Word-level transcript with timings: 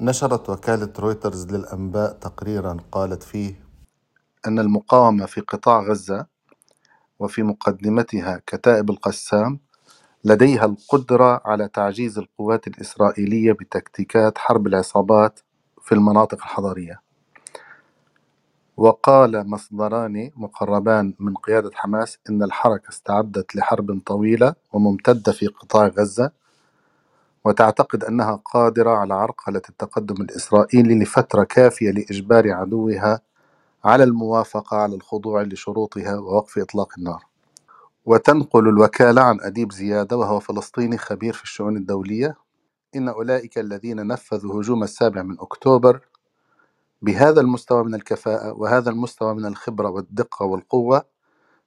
نشرت 0.00 0.50
وكالة 0.50 0.92
رويترز 0.98 1.46
للأنباء 1.46 2.12
تقريرا 2.12 2.76
قالت 2.92 3.22
فيه 3.22 3.64
أن 4.46 4.58
المقاومة 4.58 5.26
في 5.26 5.40
قطاع 5.40 5.80
غزة 5.80 6.26
وفي 7.18 7.42
مقدمتها 7.42 8.42
كتائب 8.46 8.90
القسام 8.90 9.60
لديها 10.24 10.64
القدرة 10.64 11.42
على 11.44 11.68
تعجيز 11.68 12.18
القوات 12.18 12.66
الإسرائيلية 12.66 13.52
بتكتيكات 13.52 14.38
حرب 14.38 14.66
العصابات 14.66 15.40
في 15.82 15.92
المناطق 15.92 16.38
الحضرية 16.38 17.00
وقال 18.76 19.50
مصدران 19.50 20.30
مقربان 20.36 21.14
من 21.20 21.34
قيادة 21.34 21.70
حماس 21.74 22.18
إن 22.30 22.42
الحركة 22.42 22.88
استعدت 22.88 23.56
لحرب 23.56 24.00
طويلة 24.06 24.54
وممتدة 24.72 25.32
في 25.32 25.46
قطاع 25.46 25.86
غزة 25.88 26.32
وتعتقد 27.46 28.04
أنها 28.04 28.36
قادرة 28.46 28.90
على 28.90 29.14
عرقلة 29.14 29.62
التقدم 29.70 30.22
الإسرائيلي 30.22 31.00
لفترة 31.04 31.44
كافية 31.44 31.92
لإجبار 31.92 32.52
عدوها 32.52 33.20
على 33.84 34.04
الموافقة 34.04 34.78
على 34.78 34.96
الخضوع 34.96 35.42
لشروطها 35.42 36.18
ووقف 36.18 36.58
إطلاق 36.58 36.94
النار. 36.98 37.24
وتنقل 38.06 38.68
الوكالة 38.68 39.22
عن 39.22 39.40
أديب 39.42 39.72
زيادة 39.72 40.16
وهو 40.18 40.40
فلسطيني 40.40 40.98
خبير 40.98 41.32
في 41.34 41.44
الشؤون 41.44 41.78
الدولية. 41.78 42.36
إن 42.96 43.08
أولئك 43.08 43.58
الذين 43.58 44.08
نفذوا 44.08 44.60
هجوم 44.62 44.82
السابع 44.84 45.22
من 45.22 45.40
أكتوبر 45.40 46.00
بهذا 47.02 47.40
المستوى 47.42 47.84
من 47.84 47.94
الكفاءة 47.96 48.52
وهذا 48.52 48.90
المستوى 48.90 49.34
من 49.34 49.46
الخبرة 49.46 49.90
والدقة 49.90 50.46
والقوة 50.46 51.04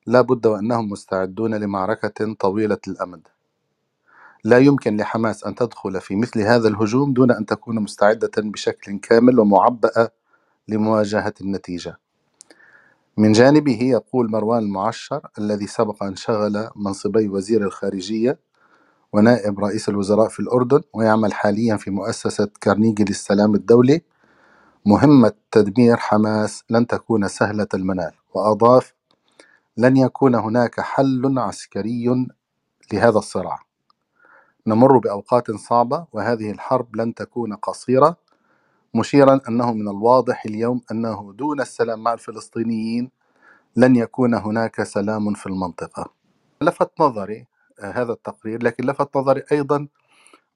لا 0.08 0.22
بد 0.22 0.48
وأنهم 0.48 0.90
مستعدون 0.90 1.56
لمعركة 1.56 2.34
طويلة 2.40 2.80
الأمد. 2.88 3.28
لا 4.44 4.58
يمكن 4.58 4.98
لحماس 4.98 5.44
أن 5.44 5.56
تدخل 5.56 6.02
في 6.02 6.16
مثل 6.16 6.42
هذا 6.42 6.68
الهجوم 6.68 7.14
دون 7.14 7.32
أن 7.32 7.46
تكون 7.46 7.80
مستعدة 7.80 8.32
بشكل 8.38 9.00
كامل 9.00 9.40
ومعبأة 9.40 10.10
لمواجهة 10.68 11.34
النتيجة. 11.42 11.98
من 13.18 13.32
جانبه 13.32 13.80
يقول 13.84 14.32
مروان 14.32 14.64
المعشر 14.64 15.22
الذي 15.40 15.68
سبق 15.68 16.04
أن 16.04 16.16
شغل 16.16 16.70
منصبي 16.76 17.30
وزير 17.30 17.64
الخارجية 17.64 18.40
ونائب 19.14 19.60
رئيس 19.60 19.90
الوزراء 19.90 20.30
في 20.30 20.40
الأردن 20.40 20.82
ويعمل 20.94 21.34
حاليا 21.34 21.78
في 21.78 21.92
مؤسسة 21.92 22.50
كارنيجي 22.62 23.04
للسلام 23.04 23.56
الدولي. 23.56 24.02
مهمة 24.86 25.34
تدمير 25.52 25.98
حماس 25.98 26.64
لن 26.70 26.88
تكون 26.88 27.28
سهلة 27.28 27.68
المنال 27.74 28.12
وأضاف 28.34 28.94
لن 29.78 29.98
يكون 29.98 30.36
هناك 30.36 30.80
حل 30.82 31.40
عسكري 31.40 32.28
لهذا 32.94 33.18
الصراع. 33.20 33.69
نمر 34.70 34.98
بأوقات 34.98 35.52
صعبة 35.52 36.08
وهذه 36.14 36.52
الحرب 36.52 36.96
لن 36.96 37.14
تكون 37.14 37.56
قصيرة. 37.56 38.18
مشيرا 38.96 39.42
أنه 39.50 39.74
من 39.74 39.90
الواضح 39.90 40.46
اليوم 40.46 40.82
أنه 40.92 41.34
دون 41.38 41.62
السلام 41.62 42.04
مع 42.04 42.14
الفلسطينيين 42.14 43.12
لن 43.76 43.96
يكون 43.96 44.34
هناك 44.34 44.84
سلام 44.84 45.34
في 45.34 45.46
المنطقة. 45.48 46.14
لفت 46.62 47.02
نظري 47.02 47.48
آه، 47.80 47.92
هذا 47.92 48.14
التقرير 48.14 48.64
لكن 48.64 48.86
لفت 48.86 49.18
نظري 49.18 49.44
أيضا 49.52 49.88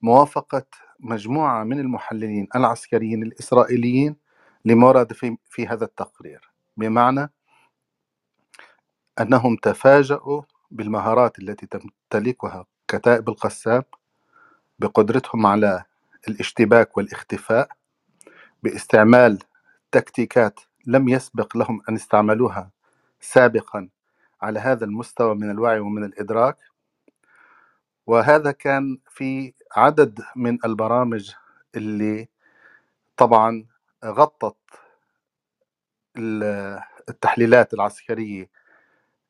موافقة 0.02 0.66
مجموعة 1.00 1.64
من 1.64 1.80
المحللين 1.80 2.48
العسكريين 2.56 3.22
الإسرائيليين 3.22 4.16
لما 4.64 4.88
ورد 4.88 5.12
في, 5.12 5.36
في 5.50 5.66
هذا 5.68 5.84
التقرير. 5.84 6.50
بمعنى 6.76 7.32
أنهم 9.20 9.56
تفاجؤوا 9.56 10.42
بالمهارات 10.70 11.38
التي 11.38 11.66
تمتلكها 11.66 12.66
كتائب 12.88 13.28
القسام 13.28 13.82
بقدرتهم 14.78 15.46
على 15.46 15.84
الاشتباك 16.28 16.96
والاختفاء 16.96 17.68
باستعمال 18.62 19.38
تكتيكات 19.92 20.60
لم 20.86 21.08
يسبق 21.08 21.56
لهم 21.56 21.82
أن 21.88 21.94
استعملوها 21.94 22.70
سابقا 23.20 23.88
على 24.42 24.60
هذا 24.60 24.84
المستوى 24.84 25.34
من 25.34 25.50
الوعي 25.50 25.78
ومن 25.80 26.04
الإدراك. 26.04 26.56
وهذا 28.06 28.50
كان 28.52 28.98
في 29.08 29.54
عدد 29.76 30.20
من 30.36 30.58
البرامج 30.64 31.30
اللي 31.76 32.28
طبعا 33.16 33.66
غطت 34.04 34.56
ال- 36.16 36.80
التحليلات 37.08 37.74
العسكرية 37.74 38.50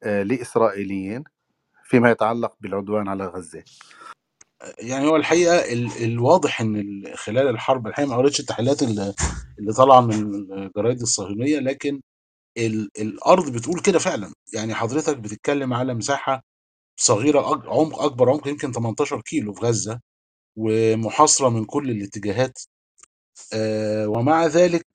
آه، 0.02 0.22
لإسرائيليين 0.22 1.24
فيما 1.84 2.10
يتعلق 2.10 2.56
بالعدوان 2.60 3.08
على 3.08 3.26
غزة. 3.26 3.64
يعني 4.78 5.06
هو 5.08 5.16
الحقيقة 5.16 5.56
ال- 5.72 6.04
الواضح 6.04 6.60
إن 6.60 6.76
ال- 6.76 7.18
خلال 7.18 7.48
الحرب 7.48 7.86
الحقيقة 7.86 8.08
ما 8.08 8.16
قريتش 8.16 8.40
التحليلات 8.40 8.82
اللي 8.82 9.14
اللي 9.58 9.72
طالعة 9.72 10.00
من 10.00 10.12
الجرايد 10.52 11.00
الصهيونية 11.00 11.58
لكن 11.58 12.00
ال- 12.58 12.90
الأرض 13.00 13.52
بتقول 13.52 13.80
كده 13.80 13.98
فعلا. 13.98 14.32
يعني 14.54 14.74
حضرتك 14.74 15.18
بتتكلم 15.18 15.74
على 15.74 15.94
مساحة 15.94 16.42
صغيرة 17.00 17.42
أج- 17.42 17.66
عمق 17.68 18.02
أكبر 18.02 18.30
عمق 18.30 18.48
يمكن 18.48 18.72
18 18.72 19.20
كيلو 19.22 19.52
في 19.54 19.60
غزة 19.66 20.00
ومحاصرة 20.56 21.48
من 21.48 21.64
كل 21.64 21.90
الاتجاهات. 21.90 22.58
آه، 23.52 24.08
ومع 24.08 24.46
ذلك 24.46 24.86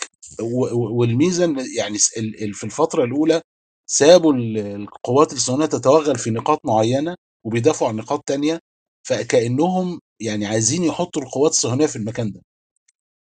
و- 0.41 0.99
والميزة 0.99 1.45
إن 1.45 1.57
يعني 1.77 1.97
ال- 2.17 2.53
في 2.53 2.63
الفترة 2.63 3.03
الأولى 3.03 3.41
سابوا 3.89 4.33
ال- 4.33 4.57
القوات 4.57 5.33
الصهيونية 5.33 5.65
تتوغل 5.65 6.15
في 6.19 6.31
نقاط 6.31 6.61
معينة 6.65 7.15
وبيدافعوا 7.45 7.89
عن 7.91 7.95
نقاط 7.97 8.23
تانية 8.27 8.59
فكأنهم 9.03 9.99
يعني 10.19 10.45
عايزين 10.47 10.83
يحطوا 10.83 11.21
القوات 11.21 11.51
الصهيونية 11.51 11.85
في 11.85 11.95
المكان 11.95 12.31
ده. 12.31 12.41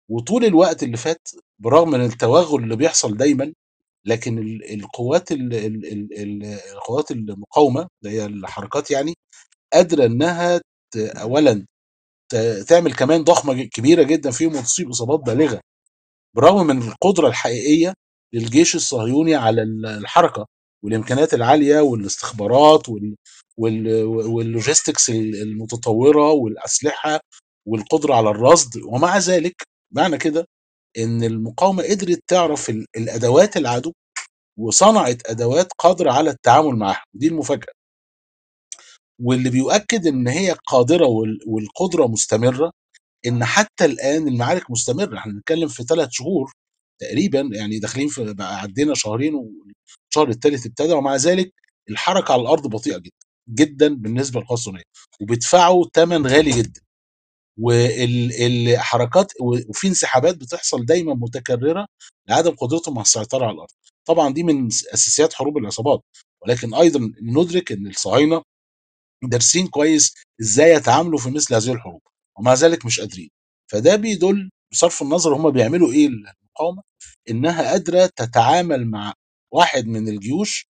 وطول 0.09 0.45
الوقت 0.45 0.83
اللي 0.83 0.97
فات 0.97 1.29
برغم 1.59 1.89
من 1.91 2.05
التوغل 2.05 2.63
اللي 2.63 2.75
بيحصل 2.75 3.17
دايما 3.17 3.53
لكن 4.05 4.37
ال- 4.39 4.73
القوات 4.73 5.31
ال- 5.31 5.53
ال- 5.53 5.85
ال- 5.85 6.19
ال- 6.21 6.43
القوات 6.73 7.11
المقاومة 7.11 7.87
اللي 8.03 8.15
هي 8.17 8.25
الحركات 8.25 8.91
يعني 8.91 9.13
قادرة 9.73 10.05
إنها 10.05 10.61
اولا 10.97 11.65
تعمل 12.67 12.93
كمان 12.93 13.23
ضخمة 13.23 13.53
ج- 13.53 13.69
كبيرة 13.69 14.03
جدا 14.03 14.31
فيهم 14.31 14.55
وتصيب 14.55 14.89
إصابات 14.89 15.19
بالغة. 15.19 15.61
بالرغم 16.35 16.67
من 16.67 16.81
القدرة 16.87 17.27
الحقيقية 17.27 17.93
للجيش 18.33 18.75
الصهيوني 18.75 19.35
على 19.35 19.61
ال- 19.63 19.85
الحركة 19.85 20.47
والإمكانيات 20.83 21.33
العالية 21.33 21.79
والاستخبارات 21.81 22.89
وال 22.89 23.15
وال 23.57 24.03
واللوجيستكس 24.05 25.09
المتطورة 25.09 26.31
والأسلحة 26.31 27.19
والقدرة 27.67 28.13
على 28.15 28.29
الرصد. 28.29 28.77
ومع 28.83 29.17
ذلك 29.17 29.63
معنى 29.95 30.17
كده 30.17 30.45
إن 30.97 31.23
المقاومة 31.23 31.83
قدرت 31.83 32.19
تعرف 32.27 32.69
ال- 32.69 32.85
الأدوات 32.97 33.57
العدو 33.57 33.93
وصنعت 34.59 35.29
أدوات 35.29 35.67
قادرة 35.79 36.11
على 36.11 36.29
التعامل 36.29 36.75
معها. 36.75 37.03
ودي 37.15 37.27
المفاجأة. 37.27 37.73
واللي 39.21 39.49
بيؤكد 39.49 40.07
إن 40.07 40.27
هي 40.27 40.55
قادرة 40.67 41.05
وال- 41.07 41.39
والقدرة 41.47 42.07
مستمرة 42.07 42.71
إن 43.27 43.45
حتى 43.45 43.85
الآن 43.85 44.27
المعارك 44.27 44.71
مستمرة. 44.71 45.17
إحنا 45.17 45.33
بنتكلم 45.33 45.67
في 45.67 45.83
ثلاث 45.83 46.09
شهور 46.11 46.51
تقريبا 46.99 47.49
يعني 47.53 47.79
داخلين 47.79 48.07
في 48.07 48.33
بقى 48.33 48.59
عدينا 48.61 48.93
شهرين 48.95 49.33
والشهر 49.35 50.29
الثالث 50.29 50.65
ابتدى 50.65 50.93
ومع 50.93 51.15
ذلك 51.15 51.53
الحركة 51.89 52.31
على 52.33 52.41
الأرض 52.41 52.67
بطيئة 52.67 52.97
جدا 52.97 53.11
جدا 53.49 53.95
بالنسبة 53.95 54.43
الصهيونيه 54.51 54.83
وبيدفعوا 55.21 55.85
ثمن 55.93 56.27
غالي 56.27 56.51
جدا. 56.51 56.81
والحركات 57.59 59.33
وفي 59.41 59.87
انسحابات 59.87 60.35
بتحصل 60.37 60.85
دايما 60.85 61.13
متكررة 61.13 61.85
لعدم 62.29 62.51
قدرتهم 62.51 62.93
على 62.97 63.05
السيطرة 63.05 63.45
على 63.45 63.53
الأرض. 63.53 63.69
طبعا 64.05 64.33
دي 64.33 64.43
من 64.43 64.67
أساسيات 64.67 65.33
حروب 65.33 65.57
العصابات. 65.57 66.01
ولكن 66.43 66.73
أيضا 66.75 67.13
ندرك 67.21 67.71
إن 67.71 67.87
الصهاينة 67.87 68.41
دارسين 69.23 69.67
كويس 69.67 70.13
إزاي 70.41 70.71
يتعاملوا 70.71 71.19
في 71.19 71.29
مثل 71.31 71.55
هذه 71.55 71.73
الحروب 71.73 72.01
ومع 72.39 72.53
ذلك 72.53 72.85
مش 72.85 72.99
قادرين. 72.99 73.29
فده 73.71 73.95
بيدل 73.95 74.49
بصرف 74.71 75.01
النظر 75.01 75.35
هم 75.35 75.49
بيعملوا 75.51 75.91
إيه 75.93 76.09
المقاومة 76.59 76.83
إنها 77.29 77.71
قادرة 77.71 78.05
تتعامل 78.05 78.87
مع 78.87 79.13
واحد 79.53 79.85
من 79.87 80.09
الجيوش 80.09 80.67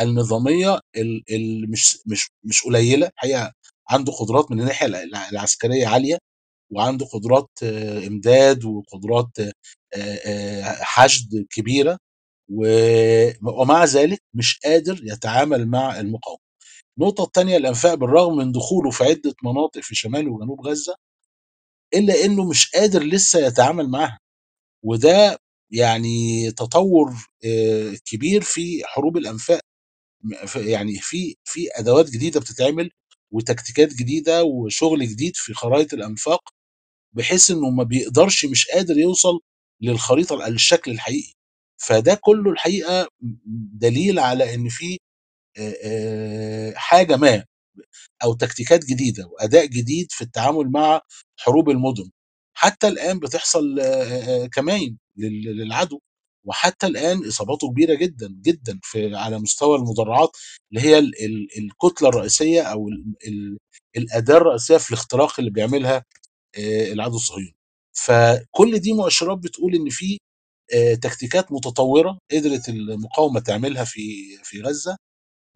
النظامية 0.00 0.80
ال- 0.96 1.24
ال- 1.32 1.70
مش 1.70 1.98
مش 2.06 2.30
مش 2.44 2.64
قليلة 2.64 3.06
الحقيقة 3.08 3.52
عنده 3.90 4.12
قدرات 4.12 4.50
من 4.52 4.60
الناحية 4.60 4.86
الع- 4.86 5.28
العسكرية 5.30 5.86
عالية 5.88 6.18
وعنده 6.72 7.06
قدرات 7.06 7.50
آه، 7.62 8.06
إمداد 8.08 8.64
وقدرات 8.64 9.28
آه، 9.40 9.52
آه، 10.26 10.62
حشد 10.82 11.46
كبيرة 11.50 11.98
ومع 13.42 13.84
ذلك 13.84 14.20
مش 14.34 14.60
قادر 14.64 15.00
يتعامل 15.04 15.68
مع 15.68 16.00
المقاومة. 16.00 16.40
النقطة 16.98 17.24
التانية 17.24 17.58
الأنفاق 17.58 17.94
بالرغم 17.94 18.36
من 18.38 18.52
دخوله 18.52 18.90
في 18.90 19.04
عدة 19.04 19.34
مناطق 19.44 19.80
في 19.82 19.94
شمال 19.96 20.28
وجنوب 20.28 20.66
غزة 20.68 20.96
إلا 21.94 22.24
إنه 22.24 22.50
مش 22.50 22.70
قادر 22.76 23.02
لسه 23.04 23.40
يتعامل 23.46 23.90
معاها. 23.90 24.18
وده 24.88 25.38
يعني 25.72 26.50
تطور 26.52 27.14
آه، 27.46 27.94
كبير 28.06 28.42
في 28.42 28.82
حروب 28.86 29.16
الأنفاق 29.16 29.60
يعني 30.56 30.98
في 31.00 31.36
في 31.44 31.68
أدوات 31.74 32.10
جديدة 32.10 32.40
بتتعمل 32.40 32.90
وتكتيكات 33.32 33.94
جديدة 33.94 34.44
وشغل 34.44 35.08
جديد 35.08 35.36
في 35.36 35.54
خرائط 35.54 35.94
الأنفاق 35.94 36.42
بحيث 37.16 37.50
إنه 37.50 37.70
ما 37.70 37.84
بيقدرش 37.84 38.44
مش 38.46 38.66
قادر 38.68 38.98
يوصل 38.98 39.40
للخريطة 39.82 40.36
للشكل 40.48 40.90
الحقيقي. 40.92 41.34
فده 41.82 42.14
كله 42.22 42.50
الحقيقة 42.52 43.08
دليل 43.74 44.18
على 44.18 44.54
إن 44.54 44.68
في 44.70 44.98
حاجة 46.76 47.16
ما 47.16 47.44
أو 48.24 48.34
تكتيكات 48.34 48.84
جديدة 48.86 49.26
وأداء 49.28 49.66
جديد 49.66 50.08
في 50.12 50.22
التعامل 50.24 50.70
مع 50.72 51.02
حروب 51.40 51.70
المدن. 51.70 52.10
حتى 52.58 52.88
الآن 52.88 53.18
بتحصل 53.18 53.80
آه، 53.80 53.84
آه، 54.44 54.46
كمائن 54.46 54.96
لل- 55.16 55.56
للعدو 55.56 56.00
وحتى 56.46 56.86
الآن 56.86 57.28
إصاباته 57.28 57.70
كبيرة 57.70 57.94
جدا 57.94 58.28
جدا 58.42 58.80
في 58.82 59.14
على 59.16 59.38
مستوى 59.38 59.76
المدرعات 59.78 60.30
اللي 60.72 60.80
هي 60.88 60.98
ال- 60.98 61.24
ال- 61.24 61.48
الكتلة 61.58 62.08
الرئيسية 62.08 62.62
أو 62.62 62.88
ال- 62.88 63.14
ال- 63.28 63.58
الأداة 63.96 64.36
الرئيسية 64.36 64.76
في 64.76 64.90
الاختراق 64.90 65.34
اللي 65.40 65.50
بيعملها 65.50 66.04
آه، 66.58 66.92
العدو 66.92 67.16
الصهيوني. 67.16 67.56
فكل 67.92 68.78
دي 68.78 68.92
مؤشرات 68.92 69.38
بتقول 69.38 69.74
إن 69.74 69.90
في 69.90 70.18
آه، 70.74 70.94
تكتيكات 70.94 71.52
متطورة 71.52 72.18
قدرت 72.32 72.68
المقاومة 72.68 73.40
تعملها 73.40 73.84
في 73.84 74.00
في 74.44 74.62
غزة 74.62 74.96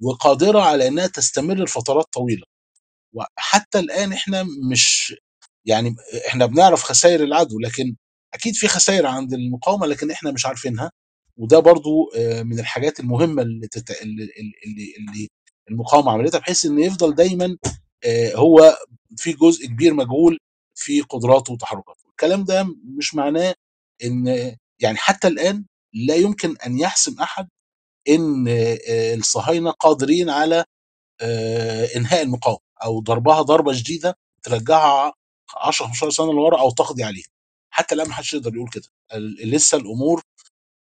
وقادرة 0.03 0.61
على 0.61 0.89
إنها 0.89 1.07
تستمر 1.07 1.55
لفترات 1.65 2.07
طويلة. 2.15 2.45
وحتى 3.15 3.79
الآن 3.79 4.13
إحنا 4.13 4.47
مش 4.73 5.15
يعني 5.67 5.97
إحنا 6.29 6.47
بنعرف 6.47 6.83
خسائر 6.83 7.25
العدو 7.25 7.59
لكن 7.61 7.97
أكيد 8.35 8.55
في 8.55 8.69
خسائر 8.69 9.07
عند 9.07 9.33
المقاومة 9.33 9.87
لكن 9.87 10.11
إحنا 10.11 10.31
مش 10.33 10.47
عارفينها. 10.47 10.91
وده 11.37 11.59
برضو 11.59 12.11
آه، 12.17 12.43
من 12.43 12.59
الحاجات 12.59 13.01
المهمة 13.01 13.43
اللي, 13.43 13.69
تت... 13.69 13.91
اللي, 14.03 14.23
اللي, 14.67 14.95
اللي 14.99 15.29
المقاومة 15.71 16.13
عملتها 16.13 16.39
بحيث 16.39 16.65
إن 16.67 16.79
يفضل 16.79 17.15
دايما 17.15 17.57
آه، 18.05 18.35
هو 18.37 18.79
في 19.17 19.33
جزء 19.33 19.67
كبير 19.67 19.95
مجهول 19.95 20.39
في 20.75 21.01
قدراته 21.01 21.53
وتحركاته. 21.53 22.09
الكلام 22.11 22.45
ده 22.45 22.67
مش 22.99 23.15
معناه 23.15 23.55
إن 24.05 24.27
يعني 24.81 24.97
حتى 24.99 25.29
الآن 25.29 25.65
لا 25.95 26.15
يمكن 26.15 26.57
أن 26.67 26.79
يحسم 26.79 27.21
أحد 27.21 27.49
إن 28.09 28.49
آه، 28.49 29.15
الصهاينة 29.15 29.71
قادرين 29.71 30.31
على 30.31 30.65
إنهاء 31.97 32.23
المقاومة 32.23 32.61
أو 32.85 33.01
ضربها 33.01 33.43
ضربة 33.43 33.73
شديدة 33.73 34.17
ترجعها 34.43 35.13
10 35.57 35.87
15 35.87 36.11
سنة 36.11 36.33
لورا 36.33 36.61
أو 36.61 36.71
تقضي 36.71 37.05
عليها. 37.05 37.27
حتى 37.71 37.95
الآن 37.95 38.09
ما 38.09 38.15
حدش 38.15 38.35
يقدر 38.35 38.55
يقول 38.55 38.69
كده. 38.71 38.89
لسه 39.45 39.79
الأمور 39.79 40.23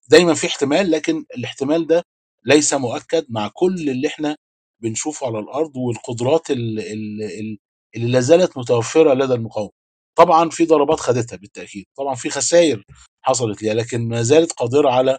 دايما 0.09 0.35
في 0.35 0.47
احتمال 0.47 0.91
لكن 0.91 1.25
الاحتمال 1.37 1.87
ده 1.87 2.03
ليس 2.45 2.75
مؤكد 2.75 3.27
مع 3.29 3.49
كل 3.55 3.91
اللي 3.91 4.09
إحنا 4.09 4.37
بنشوفه 4.83 5.27
على 5.27 5.39
الأرض 5.39 5.77
والقدرات 5.77 6.51
ال- 6.51 6.79
ال- 6.81 7.23
ال- 7.23 7.59
اللي 7.97 8.09
لا 8.13 8.21
زالت 8.21 8.59
متوفرة 8.59 9.15
لدى 9.15 9.35
المقاومة. 9.35 9.71
طبعا 10.19 10.51
في 10.51 10.67
ضربات 10.67 11.01
خدتها 11.01 11.37
بالتأكيد. 11.37 11.85
طبعا 11.99 12.15
في 12.15 12.31
خسائر 12.31 12.85
حصلت 13.23 13.63
ليها 13.63 13.75
لكن 13.75 14.09
ما 14.09 14.23
زالت 14.23 14.53
قادرة 14.53 14.91
على 14.91 15.19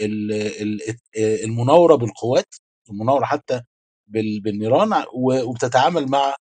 ال- 0.00 0.32
ال- 0.62 0.80
المناورة 1.44 1.94
بالقوات 1.94 2.54
المناورة 2.90 3.24
حتى 3.24 3.62
بال- 4.08 4.40
بالنيران 4.40 5.04
وبتتعامل 5.14 6.06
مع 6.08 6.36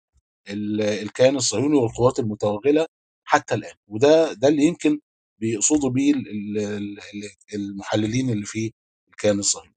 الكيان 0.51 1.37
الصهيوني 1.37 1.77
والقوات 1.79 2.21
المتوغلة 2.21 2.87
حتى 3.25 3.57
الآن. 3.57 3.75
وده 3.89 4.35
ده 4.35 4.49
اللي 4.49 4.65
يمكن 4.65 5.01
بيقصدوا 5.41 5.91
بيه 5.91 6.15
ال- 6.15 6.29
ال- 6.59 6.99
ال- 7.01 7.31
المحللين 7.55 8.31
اللي 8.31 8.47
في 8.47 8.73
الكيان 9.11 9.41
الصهيوني. 9.41 9.76